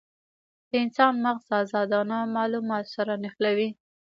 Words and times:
د 0.69 0.71
انسان 0.83 1.13
مغز 1.25 1.45
ازادانه 1.63 2.17
مالومات 2.35 2.85
سره 2.95 3.13
نښلوي. 3.23 3.69